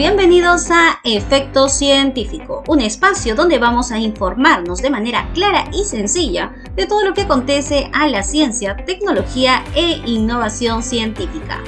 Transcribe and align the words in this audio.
Bienvenidos 0.00 0.70
a 0.70 0.98
Efecto 1.04 1.68
Científico, 1.68 2.64
un 2.68 2.80
espacio 2.80 3.34
donde 3.34 3.58
vamos 3.58 3.92
a 3.92 3.98
informarnos 3.98 4.80
de 4.80 4.88
manera 4.88 5.28
clara 5.34 5.66
y 5.74 5.84
sencilla 5.84 6.54
de 6.74 6.86
todo 6.86 7.04
lo 7.04 7.12
que 7.12 7.20
acontece 7.20 7.90
a 7.92 8.08
la 8.08 8.22
ciencia, 8.22 8.76
tecnología 8.86 9.62
e 9.74 10.00
innovación 10.06 10.82
científica. 10.82 11.62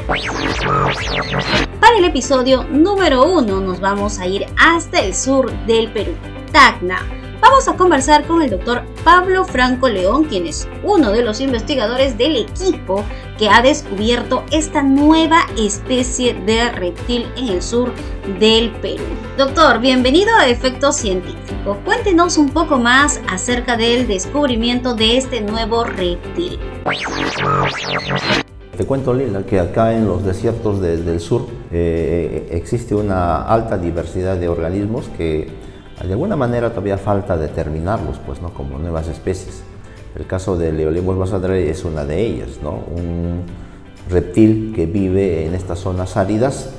Para 1.79 1.98
el 1.98 2.06
episodio 2.06 2.64
número 2.64 3.30
uno 3.30 3.60
nos 3.60 3.80
vamos 3.80 4.18
a 4.18 4.27
ir 4.27 4.46
hasta 4.59 5.01
el 5.01 5.14
sur 5.14 5.52
del 5.66 5.92
Perú, 5.92 6.14
Tacna 6.52 7.06
Vamos 7.53 7.69
a 7.69 7.77
conversar 7.77 8.27
con 8.27 8.41
el 8.41 8.48
doctor 8.48 8.80
Pablo 9.05 9.45
Franco 9.45 9.87
León, 9.87 10.25
quien 10.25 10.46
es 10.46 10.66
uno 10.82 11.12
de 11.12 11.23
los 11.23 11.39
investigadores 11.39 12.16
del 12.16 12.37
equipo 12.37 13.05
que 13.37 13.51
ha 13.51 13.60
descubierto 13.60 14.43
esta 14.51 14.83
nueva 14.83 15.41
especie 15.59 16.33
de 16.33 16.70
reptil 16.70 17.27
en 17.37 17.48
el 17.48 17.60
sur 17.60 17.93
del 18.41 18.70
Perú. 18.80 19.05
Doctor, 19.37 19.80
bienvenido 19.80 20.34
a 20.34 20.48
Efecto 20.48 20.93
Científico. 20.93 21.77
Cuéntenos 21.84 22.38
un 22.38 22.48
poco 22.48 22.79
más 22.79 23.20
acerca 23.29 23.77
del 23.77 24.09
descubrimiento 24.09 24.95
de 24.95 25.19
este 25.19 25.43
nuevo 25.43 25.84
reptil. 25.84 26.59
Te 28.79 28.87
cuento, 28.87 29.12
Lila, 29.12 29.45
que 29.45 29.60
acá 29.60 29.93
en 29.93 30.07
los 30.07 30.24
desiertos 30.24 30.80
del 30.80 31.21
sur 31.21 31.48
eh, 31.71 32.48
existe 32.51 32.95
una 32.95 33.43
alta 33.43 33.77
diversidad 33.77 34.38
de 34.38 34.48
organismos 34.48 35.10
que 35.19 35.71
de 36.06 36.12
alguna 36.12 36.37
manera 36.37 36.70
todavía 36.70 36.98
falta 36.98 37.37
determinarlos 37.37 38.19
pues, 38.27 38.41
¿no? 38.43 38.52
como 38.52 38.79
nuevas 38.79 39.09
especies. 39.09 39.62
El 40.16 40.27
caso 40.27 40.59
de 40.59 40.73
Leolemus 40.73 41.16
basadre 41.16 41.70
es 41.70 41.84
una 41.84 42.05
de 42.05 42.20
ellas, 42.20 42.59
¿no? 42.62 42.70
un 42.95 43.43
reptil 44.10 44.73
que 44.74 44.87
vive 44.87 45.46
en 45.46 45.54
estas 45.54 45.79
zonas 45.79 46.16
áridas 46.16 46.71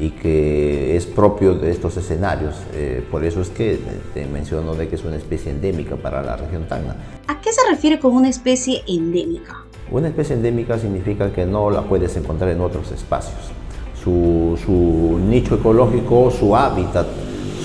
y 0.00 0.10
que 0.10 0.96
es 0.96 1.06
propio 1.06 1.54
de 1.54 1.70
estos 1.70 1.96
escenarios. 1.96 2.54
Eh, 2.74 3.04
por 3.10 3.24
eso 3.24 3.40
es 3.40 3.50
que 3.50 3.78
te 4.14 4.26
menciono 4.26 4.74
de 4.74 4.88
que 4.88 4.94
es 4.94 5.04
una 5.04 5.16
especie 5.16 5.50
endémica 5.50 5.96
para 5.96 6.22
la 6.22 6.36
región 6.36 6.66
Tacna. 6.68 6.96
¿A 7.26 7.40
qué 7.40 7.52
se 7.52 7.68
refiere 7.68 7.98
con 7.98 8.12
una 8.14 8.28
especie 8.28 8.82
endémica? 8.86 9.64
Una 9.90 10.08
especie 10.08 10.36
endémica 10.36 10.78
significa 10.78 11.32
que 11.32 11.46
no 11.46 11.70
la 11.70 11.82
puedes 11.82 12.16
encontrar 12.16 12.50
en 12.50 12.60
otros 12.60 12.92
espacios. 12.92 13.40
Su, 14.02 14.58
su 14.64 15.18
nicho 15.18 15.56
ecológico, 15.56 16.30
su 16.30 16.54
hábitat 16.54 17.06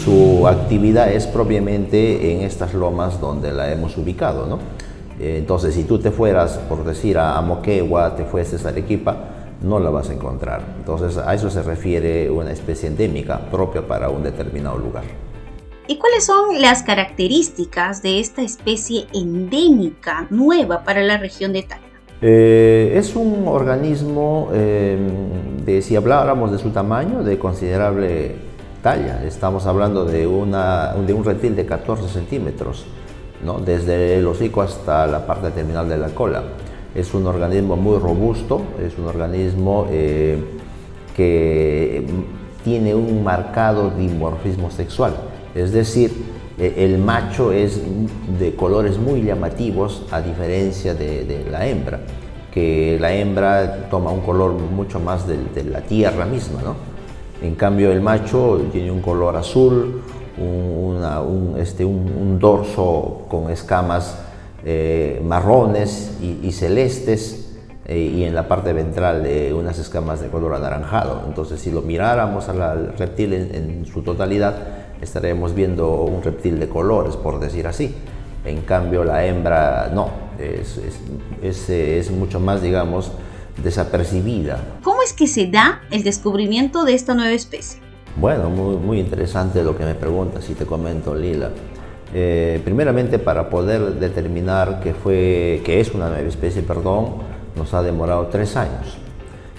su 0.04 0.48
actividad 0.48 1.12
es 1.12 1.28
propiamente 1.28 2.34
en 2.34 2.42
estas 2.42 2.74
lomas 2.74 3.22
donde 3.22 3.54
la 3.54 3.72
hemos 3.72 3.98
ubicado, 3.98 4.46
¿no? 4.48 4.60
Eh, 5.20 5.38
entonces, 5.38 5.76
si 5.76 5.86
tú 5.86 6.00
te 6.00 6.12
fueras, 6.12 6.58
por 6.68 6.84
decir, 6.84 7.18
a 7.18 7.40
Moquegua, 7.42 8.16
te 8.16 8.26
fueses 8.26 8.66
a 8.66 8.70
Arequipa, 8.70 9.16
no 9.62 9.80
la 9.80 9.90
vas 9.90 10.10
a 10.10 10.14
encontrar. 10.14 10.62
Entonces, 10.78 11.18
a 11.18 11.34
eso 11.34 11.50
se 11.50 11.62
refiere 11.62 12.30
una 12.30 12.52
especie 12.52 12.90
endémica 12.90 13.40
propia 13.50 13.88
para 13.88 14.10
un 14.10 14.24
determinado 14.24 14.78
lugar. 14.78 15.06
¿Y 15.88 15.98
cuáles 15.98 16.26
son 16.26 16.62
las 16.62 16.84
características 16.84 18.02
de 18.02 18.20
esta 18.20 18.42
especie 18.42 19.06
endémica 19.14 20.28
nueva 20.30 20.84
para 20.84 21.02
la 21.02 21.18
región 21.18 21.54
de 21.54 21.64
Tacna? 21.64 21.88
Eh, 22.22 22.94
es 22.96 23.16
un 23.16 23.48
organismo, 23.48 24.50
eh, 24.54 24.98
de, 25.66 25.82
si 25.82 25.96
habláramos 25.96 26.52
de 26.52 26.58
su 26.58 26.72
tamaño, 26.72 27.24
de 27.24 27.38
considerable 27.38 28.53
Estamos 28.84 29.66
hablando 29.66 30.04
de, 30.04 30.28
una, 30.28 30.94
de 31.08 31.14
un 31.14 31.24
reptil 31.24 31.56
de 31.56 31.66
14 31.66 32.10
centímetros, 32.10 32.84
¿no? 33.42 33.60
desde 33.60 34.18
el 34.18 34.28
hocico 34.28 34.62
hasta 34.62 35.08
la 35.08 35.26
parte 35.26 35.52
terminal 35.52 35.88
de 35.88 35.98
la 35.98 36.10
cola. 36.10 36.44
Es 36.94 37.14
un 37.14 37.26
organismo 37.26 37.78
muy 37.78 37.98
robusto, 37.98 38.62
es 38.86 38.98
un 38.98 39.08
organismo 39.08 39.88
eh, 39.90 40.38
que 41.16 42.06
tiene 42.66 42.94
un 42.94 43.24
marcado 43.24 43.90
dimorfismo 43.90 44.70
sexual, 44.70 45.14
es 45.56 45.72
decir, 45.72 46.12
e, 46.60 46.84
el 46.84 46.98
macho 46.98 47.54
es 47.54 47.80
de 48.38 48.54
colores 48.54 48.98
muy 48.98 49.24
llamativos 49.24 50.04
a 50.12 50.20
diferencia 50.20 50.94
de, 50.94 51.46
la 51.50 51.66
hembra, 51.66 52.02
que 52.54 52.98
la 53.00 53.14
hembra 53.14 53.88
toma 53.90 54.12
un 54.12 54.20
color 54.20 54.52
mucho 54.52 55.00
más 55.00 55.26
de, 55.26 55.38
de 55.56 55.64
la 55.64 55.80
tierra 55.80 56.26
misma, 56.26 56.62
¿no? 56.62 56.93
En 57.44 57.56
cambio 57.56 57.92
el 57.92 58.00
macho 58.00 58.62
tiene 58.72 58.90
un 58.90 59.02
color 59.02 59.36
azul, 59.36 60.02
un, 60.38 61.56
este, 61.60 61.84
un, 61.84 62.40
dorso 62.40 63.26
con 63.28 63.50
escamas 63.52 64.18
eh, 64.64 65.22
marrones 65.26 66.18
y, 66.22 66.50
celestes 66.54 67.54
eh, 67.86 67.98
y 67.98 68.24
en 68.24 68.34
la 68.34 68.48
parte 68.48 68.72
ventral 68.72 69.24
de 69.24 69.54
unas 69.54 69.78
escamas 69.78 70.22
de 70.22 70.30
color 70.30 70.54
anaranjado. 70.54 71.24
Entonces 71.28 71.60
si 71.60 71.70
lo 71.70 71.82
miráramos 71.82 72.48
al 72.48 72.94
reptil 72.98 73.34
en, 73.34 73.86
su 73.86 74.04
totalidad 74.04 74.56
estaremos 75.02 75.54
viendo 75.54 76.04
un 76.04 76.24
reptil 76.24 76.62
de 76.62 76.70
colores, 76.70 77.18
por 77.18 77.42
decir 77.42 77.68
así. 77.68 77.94
En 78.46 78.62
cambio 78.62 79.04
la 79.04 79.26
hembra 79.26 79.92
no, 79.94 80.08
es, 80.40 80.80
es 81.70 82.12
mucho 82.12 82.40
más, 82.40 82.62
digamos, 82.62 83.12
desapercibida. 83.62 84.60
¿Cómo 84.84 85.02
es 85.04 85.14
que 85.14 85.28
se 85.28 85.48
da 85.48 85.82
el 85.92 86.04
descubrimiento 86.04 86.86
de 86.86 86.94
esta 86.94 87.14
nueva 87.14 87.34
especie? 87.34 87.80
Bueno, 88.16 88.50
muy, 88.50 88.76
muy 88.78 89.00
interesante 89.00 89.64
lo 89.64 89.76
que 89.76 89.86
me 89.86 89.96
preguntas 89.96 90.50
y 90.50 90.54
te 90.54 90.66
comento, 90.66 91.16
Lila. 91.16 91.50
Eh, 92.14 92.62
primeramente, 92.64 93.18
para 93.18 93.50
poder 93.50 93.96
determinar 93.96 94.80
que, 94.82 94.94
fue, 94.94 95.62
que 95.66 95.80
es 95.80 95.94
una 95.94 96.10
nueva 96.10 96.28
especie, 96.28 96.62
perdón, 96.62 97.16
nos 97.56 97.74
ha 97.74 97.82
demorado 97.82 98.28
tres 98.28 98.56
años. 98.56 98.98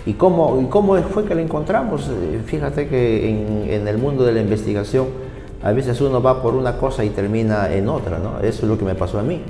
¿Y 0.06 0.14
cómo, 0.14 0.60
y 0.62 0.66
cómo 0.66 0.96
fue 1.02 1.24
que 1.24 1.34
la 1.34 1.42
encontramos? 1.42 2.08
Eh, 2.08 2.40
fíjate 2.44 2.88
que 2.88 3.28
en, 3.28 3.70
en, 3.70 3.88
el 3.88 3.98
mundo 3.98 4.24
de 4.24 4.32
la 4.32 4.40
investigación 4.40 5.06
a 5.62 5.72
veces 5.72 6.00
uno 6.00 6.22
va 6.22 6.42
por 6.42 6.54
una 6.54 6.76
cosa 6.76 7.04
y 7.04 7.10
termina 7.10 7.72
en 7.72 7.88
otra, 7.88 8.18
¿no? 8.18 8.38
Eso 8.40 8.62
es 8.62 8.68
lo 8.68 8.78
que 8.78 8.84
me 8.84 8.94
pasó 8.94 9.18
a 9.18 9.22
mí. 9.22 9.40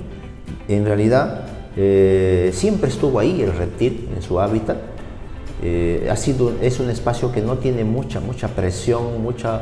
En 0.69 0.87
realidad, 0.87 1.43
eh, 1.77 2.51
siempre 2.53 2.89
estuvo 2.89 3.19
ahí 3.19 3.43
el 3.43 3.53
reptil 3.53 4.09
en 4.15 4.23
su 4.23 4.39
hábitat. 4.39 4.77
Eh, 5.63 6.09
ha 6.11 6.17
sido, 6.17 6.53
es 6.61 6.79
un 6.79 6.91
espacio 6.91 7.33
que 7.33 7.41
no 7.41 7.59
tiene 7.59 7.85
mucha, 7.85 8.21
mucha 8.21 8.49
presión, 8.49 9.23
mucha, 9.23 9.61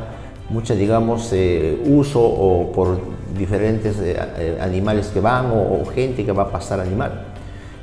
mucha 0.50 0.74
digamos, 0.74 1.30
eh, 1.32 1.80
uso 1.86 2.20
o 2.20 2.72
por 2.72 2.98
diferentes 3.38 3.96
animales 4.60 5.06
que 5.06 5.20
van 5.20 5.46
o, 5.52 5.84
gente 5.86 6.24
que 6.24 6.32
va 6.32 6.44
a 6.44 6.50
pasar 6.50 6.80
animal. 6.80 7.28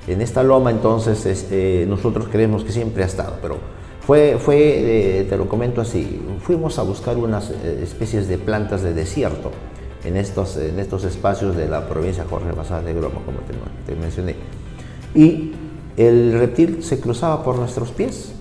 En 0.08 0.22
esta 0.22 0.44
loma 0.44 0.72
entonces 0.72 1.48
nosotros 1.88 2.28
creemos 2.32 2.64
que 2.64 2.72
siempre 2.72 3.04
ha 3.04 3.08
estado, 3.08 3.38
pero 3.42 3.58
fue, 4.02 4.38
fue 4.40 5.26
te 5.28 5.38
lo 5.38 5.48
comento 5.48 5.82
así, 5.82 6.22
fuimos 6.42 6.78
a 6.78 6.84
buscar 6.84 7.18
unas 7.18 7.50
especies 7.50 8.28
de 8.28 8.38
plantas 8.38 8.82
de 8.84 8.94
desierto 8.94 9.52
en 10.04 10.18
estos, 10.18 10.58
en 10.58 10.80
estos 10.80 11.04
espacios 11.04 11.56
de 11.56 11.68
la 11.68 11.88
provincia 11.88 12.26
Jorge 12.30 12.52
Basada 12.52 12.82
de 12.82 12.94
Groma, 12.94 13.22
como 13.26 13.40
te, 13.86 13.96
mencioné. 13.96 14.36
Y 15.14 15.52
el 15.98 16.34
reptil 16.34 16.84
se 16.84 17.00
cruzaba 17.00 17.44
por 17.44 17.58
nuestros 17.58 17.92
pies, 17.92 18.34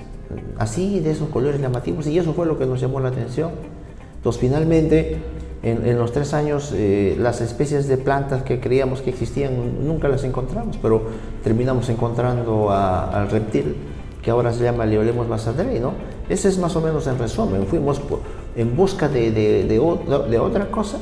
así 0.59 1.01
de 1.01 1.11
esos 1.11 1.29
colores 1.31 1.61
llamativos, 1.61 2.07
y 2.07 2.19
eso 2.19 2.33
fue 2.35 2.47
lo 2.47 2.59
que 2.59 2.67
nos 2.67 2.81
llamó 2.81 3.01
la 3.01 3.09
atención. 3.09 3.51
Entonces, 4.17 4.41
finalmente, 4.41 5.19
en, 5.63 5.99
los 5.99 6.13
tres 6.13 6.35
años, 6.35 6.73
eh, 6.75 7.17
las 7.19 7.41
especies 7.41 7.89
de 7.89 7.97
plantas 7.97 8.43
que 8.43 8.61
creíamos 8.61 9.01
que 9.01 9.11
existían 9.11 9.85
nunca 9.85 10.09
las 10.09 10.23
encontramos, 10.23 10.79
pero 10.81 11.03
terminamos 11.43 11.89
encontrando 11.89 12.71
al 12.71 13.29
reptil 13.31 13.77
que 14.23 14.31
ahora 14.31 14.53
se 14.53 14.63
llama 14.63 14.85
Leolemus 14.85 15.29
basadrei, 15.29 15.81
¿no? 15.81 15.93
Ese 16.29 16.49
es 16.49 16.59
más 16.59 16.75
o 16.77 16.81
menos 16.81 17.07
en 17.07 17.19
resumen. 17.19 17.67
Fuimos 17.67 18.01
en 18.57 18.77
busca 18.77 19.09
de, 19.09 19.31
de, 19.31 19.65
de 19.65 20.39
otra 20.39 20.71
cosa 20.71 20.99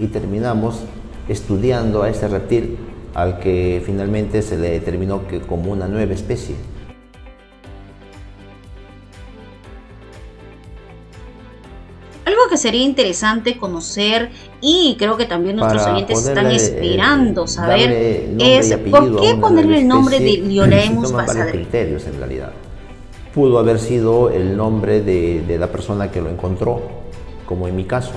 y 0.00 0.06
terminamos 0.06 0.80
estudiando 1.28 2.02
a 2.02 2.08
este 2.08 2.26
reptil 2.26 2.78
al 3.14 3.38
que 3.38 3.82
finalmente 3.84 4.40
se 4.42 4.56
le 4.56 4.70
determinó 4.70 5.26
que 5.26 5.40
como 5.40 5.72
una 5.72 5.86
nueva 5.88 6.14
especie. 6.14 6.54
Algo 12.24 12.40
que 12.48 12.56
sería 12.56 12.82
interesante 12.82 13.58
conocer 13.58 14.30
y 14.60 14.96
creo 14.98 15.16
que 15.16 15.26
también 15.26 15.56
nuestros 15.56 15.86
oyentes 15.86 16.26
están 16.26 16.46
esperando 16.50 17.46
saber 17.46 18.34
es 18.38 18.74
por 18.90 19.20
qué 19.20 19.34
ponerle 19.34 19.80
el 19.80 19.88
nombre 19.88 20.18
de 20.18 20.38
Liolemus 20.38 21.12
basadre. 21.12 21.52
criterios 21.52 22.06
en 22.06 22.18
realidad. 22.18 22.52
Pudo 23.34 23.58
haber 23.58 23.78
sido 23.78 24.30
el 24.30 24.56
nombre 24.56 25.02
de, 25.02 25.42
de 25.46 25.58
la 25.58 25.68
persona 25.68 26.10
que 26.10 26.20
lo 26.20 26.30
encontró, 26.30 26.80
como 27.46 27.68
en 27.68 27.76
mi 27.76 27.84
caso 27.84 28.12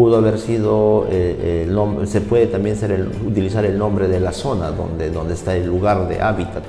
pudo 0.00 0.16
haber 0.16 0.38
sido 0.38 1.06
eh, 1.10 1.64
el 1.66 1.74
nombre, 1.74 2.06
se 2.06 2.22
puede 2.22 2.46
también 2.46 2.74
ser 2.74 3.06
utilizar 3.22 3.66
el 3.66 3.76
nombre 3.76 4.08
de 4.08 4.18
la 4.18 4.32
zona 4.32 4.70
donde, 4.70 5.10
donde 5.10 5.34
está 5.34 5.54
el 5.54 5.66
lugar 5.66 6.08
de 6.08 6.22
hábitat. 6.22 6.62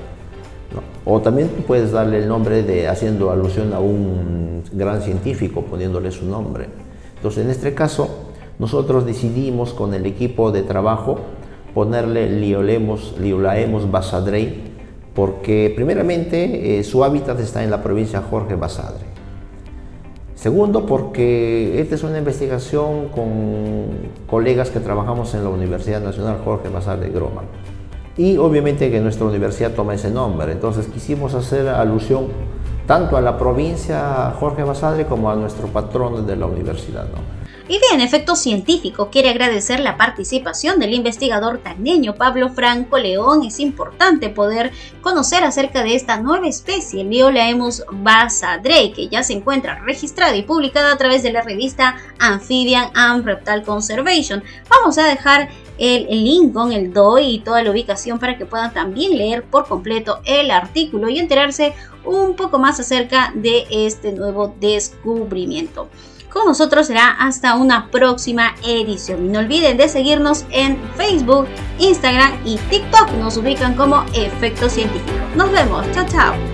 O 1.05 1.21
también 1.21 1.47
puedes 1.65 1.93
darle 1.93 2.17
el 2.17 2.27
nombre 2.27 2.61
de 2.61 2.89
haciendo 2.89 3.31
alusión 3.31 3.71
a 3.71 3.79
un 3.79 4.63
gran 4.73 5.01
científico, 5.01 5.61
poniéndole 5.61 6.11
su 6.11 6.25
nombre. 6.25 6.65
Entonces, 7.15 7.45
en 7.45 7.51
este 7.51 7.73
caso, 7.73 8.09
nosotros 8.59 9.05
decidimos 9.05 9.73
con 9.73 9.93
el 9.93 10.05
equipo 10.05 10.51
de 10.51 10.63
trabajo 10.63 11.19
ponerle 11.73 12.29
Liolemos, 12.29 13.15
Liolaemos 13.17 13.89
Basadrey, 13.89 14.61
porque 15.15 15.71
primeramente 15.73 16.79
eh, 16.79 16.83
su 16.83 17.01
hábitat 17.05 17.39
está 17.39 17.63
en 17.63 17.71
la 17.71 17.81
provincia 17.81 18.21
Jorge 18.29 18.55
Basadre. 18.55 19.10
Segundo, 20.41 20.87
porque 20.87 21.79
esta 21.79 21.93
es 21.93 22.01
una 22.01 22.17
investigación 22.17 23.09
con 23.09 24.09
colegas 24.25 24.71
que 24.71 24.79
trabajamos 24.79 25.35
en 25.35 25.43
la 25.43 25.51
Universidad 25.51 26.01
Nacional 26.01 26.39
Jorge 26.43 26.67
Mazar 26.67 26.99
de 26.99 27.11
Groman. 27.11 27.45
Y 28.17 28.37
obviamente 28.37 28.89
que 28.89 28.99
nuestra 29.01 29.27
universidad 29.27 29.73
toma 29.73 29.93
ese 29.93 30.09
nombre, 30.09 30.51
entonces 30.51 30.87
quisimos 30.87 31.35
hacer 31.35 31.67
alusión 31.67 32.29
tanto 32.87 33.17
a 33.17 33.21
la 33.21 33.37
provincia 33.37 34.33
Jorge 34.39 34.63
Basadre 34.63 35.05
como 35.05 35.29
a 35.29 35.35
nuestro 35.35 35.67
patrón 35.67 36.25
de 36.25 36.35
la 36.35 36.47
universidad. 36.47 37.05
Y 37.71 37.79
bien, 37.79 38.01
efecto 38.01 38.35
científico 38.35 39.09
quiere 39.09 39.29
agradecer 39.29 39.79
la 39.79 39.95
participación 39.95 40.77
del 40.77 40.93
investigador 40.93 41.59
tagneño 41.59 42.15
Pablo 42.15 42.49
Franco 42.49 42.97
León. 42.97 43.45
Es 43.45 43.61
importante 43.61 44.27
poder 44.27 44.73
conocer 44.99 45.45
acerca 45.45 45.81
de 45.81 45.95
esta 45.95 46.19
nueva 46.19 46.49
especie, 46.49 47.05
Liolaemus 47.05 47.85
basadre, 47.89 48.91
que 48.91 49.07
ya 49.07 49.23
se 49.23 49.31
encuentra 49.31 49.79
registrada 49.85 50.35
y 50.35 50.43
publicada 50.43 50.91
a 50.91 50.97
través 50.97 51.23
de 51.23 51.31
la 51.31 51.43
revista 51.43 51.95
Amphibian 52.19 52.91
and 52.93 53.23
Reptile 53.23 53.63
Conservation. 53.63 54.43
Vamos 54.69 54.97
a 54.97 55.07
dejar 55.07 55.47
el, 55.77 56.07
link 56.09 56.51
con 56.51 56.73
el 56.73 56.91
DOI 56.91 57.35
y 57.35 57.39
toda 57.39 57.63
la 57.63 57.71
ubicación 57.71 58.19
para 58.19 58.37
que 58.37 58.45
puedan 58.45 58.73
también 58.73 59.17
leer 59.17 59.45
por 59.45 59.65
completo 59.65 60.19
el 60.25 60.51
artículo 60.51 61.07
y 61.07 61.19
enterarse 61.19 61.73
un 62.03 62.35
poco 62.35 62.59
más 62.59 62.81
acerca 62.81 63.31
de 63.33 63.65
este 63.69 64.11
nuevo 64.11 64.53
descubrimiento 64.59 65.87
con 66.31 66.45
nosotros 66.45 66.87
será 66.87 67.11
hasta 67.11 67.55
una 67.55 67.87
próxima 67.91 68.55
edición. 68.63 69.25
Y 69.25 69.29
no 69.29 69.39
olviden 69.39 69.77
de 69.77 69.89
seguirnos 69.89 70.45
en 70.51 70.79
Facebook, 70.95 71.47
Instagram 71.79 72.33
y 72.45 72.57
TikTok. 72.57 73.11
Nos 73.19 73.37
ubican 73.37 73.75
como 73.75 74.03
Efecto 74.13 74.69
Científico. 74.69 75.17
Nos 75.35 75.51
vemos. 75.51 75.85
Chao, 75.93 76.05
chao. 76.07 76.50